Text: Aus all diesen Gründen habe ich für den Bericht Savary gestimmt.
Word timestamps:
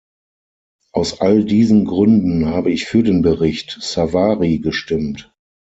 Aus 0.93 1.21
all 1.21 1.43
diesen 1.45 1.85
Gründen 1.85 2.47
habe 2.47 2.71
ich 2.71 2.85
für 2.85 3.03
den 3.03 3.21
Bericht 3.21 3.77
Savary 3.81 4.57
gestimmt. 4.57 5.31